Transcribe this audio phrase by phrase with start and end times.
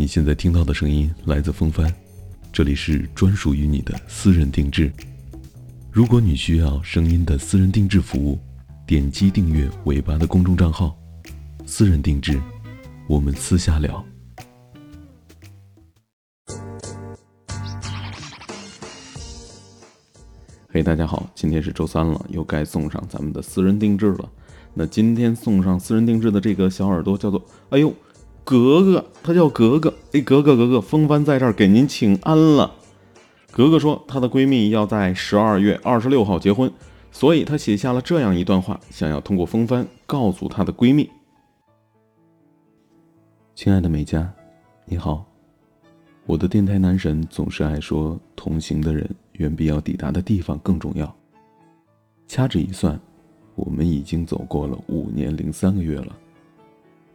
[0.00, 1.94] 你现在听到的声音来自风帆，
[2.50, 4.90] 这里是专属于你的私人定制。
[5.92, 8.38] 如果你需要声音的私人定制服务，
[8.86, 10.96] 点击订阅尾巴的公众账号
[11.68, 12.40] “私人定制”，
[13.06, 14.02] 我们私下聊。
[20.70, 24.26] 嘿，大家好，今天是周三了，又该送上咱们的私人定制了。
[24.72, 27.94] 那今天送上私人定制的这个小耳朵叫做“哎呦”。
[28.44, 29.94] 格格，他叫格格。
[30.12, 32.74] 哎，格格，格格，风帆在这儿给您请安了。
[33.52, 36.72] 格格说，她的闺蜜要在十二月二十六号结婚，
[37.10, 41.10] 所以她写下了这样一段话，想要通过风帆告诉她的闺蜜：
[43.54, 44.32] 亲爱的美嘉，
[44.84, 45.26] 你好。
[46.26, 51.12] 我的电台男神总是爱说，同行的人远比要抵达的地方更重要。
[52.28, 52.98] 掐指一算，
[53.56, 56.16] 我们已经走过了五年零三个月了。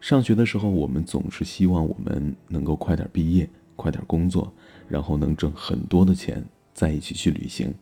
[0.00, 4.52] 上学的时候，我们总是希望我们能够快点毕业，快点工作，
[4.88, 7.74] 然后能挣很多的钱，在一起去旅行。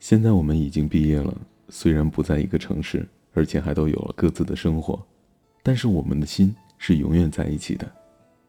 [0.00, 1.34] 现在我们已经毕业了，
[1.68, 5.00] 虽然不在一个城市，而且还都有了各自的生活，
[5.62, 7.90] 但是我们的心是永远在一起的。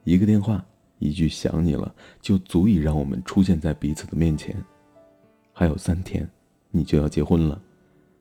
[0.03, 0.65] 一个电话，
[0.99, 4.55] 一句想你了，就足以让我们出现在彼此的面前。
[5.53, 6.27] 还有三天，
[6.71, 7.61] 你就要结婚了。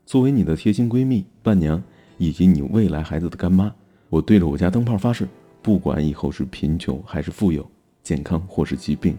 [0.06, 1.83] 作为你的贴心闺蜜、伴娘，
[2.19, 3.75] 以及你未来孩子的干妈。
[4.15, 5.27] 我对着我家灯泡发誓，
[5.61, 7.69] 不管以后是贫穷还是富有，
[8.05, 9.19] 健康或是疾病，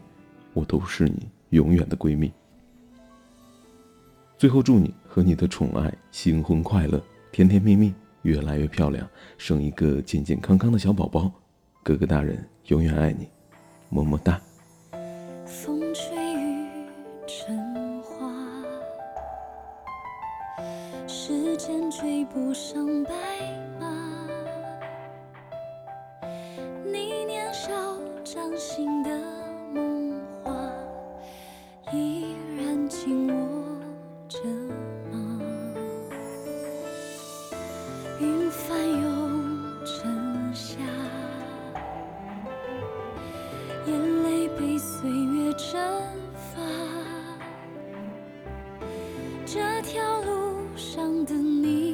[0.53, 2.31] 我都是你永远的闺蜜。
[4.37, 9.05] 最后祝你和你的宠爱新婚快乐，甜甜蜜蜜，越来越漂亮，
[9.37, 11.29] 生一个健健康康的小宝宝。
[11.83, 13.27] 哥哥大人永远爱你，
[13.89, 14.39] 么么哒。
[15.45, 16.87] 风吹雨
[17.27, 18.31] 成花，
[21.05, 23.11] 时间追不上白
[23.77, 24.04] 马。
[45.57, 45.79] 蒸
[46.33, 46.59] 发
[49.45, 51.84] 这条路上的你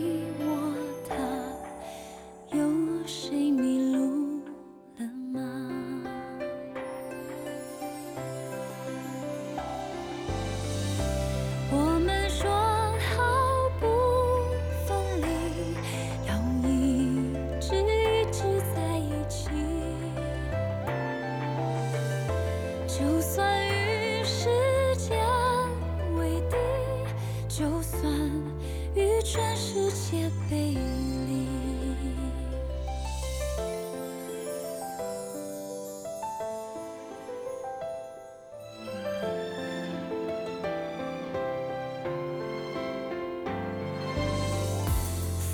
[22.98, 24.50] 就算与时
[24.98, 25.18] 间
[26.18, 26.58] 为敌。
[27.48, 28.12] 就算
[28.96, 30.76] 与全世界背
[31.28, 31.48] 离，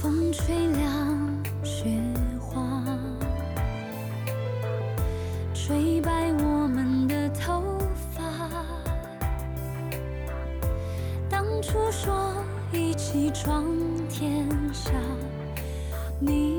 [0.01, 1.89] 风吹凉雪
[2.39, 2.83] 花，
[5.53, 6.96] 吹白我们
[7.29, 7.61] 头
[8.15, 8.23] 发，
[11.29, 11.45] 当。
[11.59, 12.33] 初说
[12.71, 13.65] 一起闯
[14.07, 14.91] 天下，
[16.19, 16.56] 你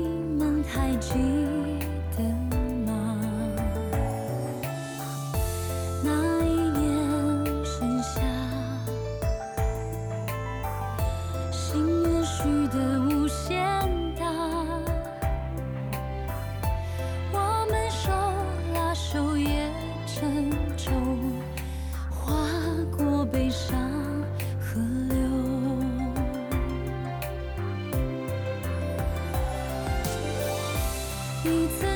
[31.45, 31.88] 一次。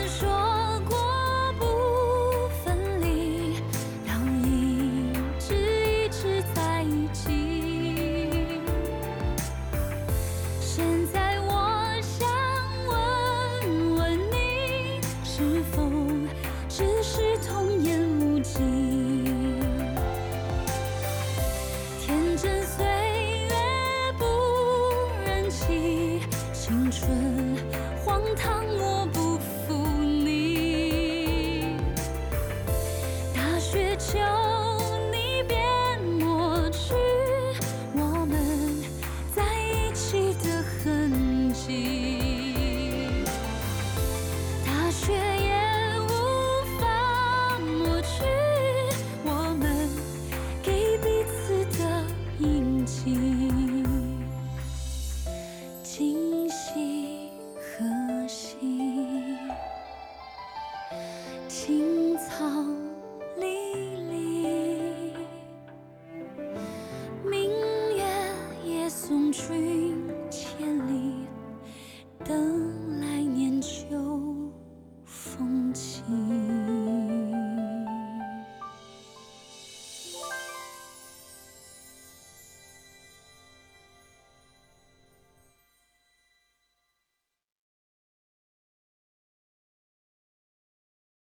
[61.65, 62.72] 青草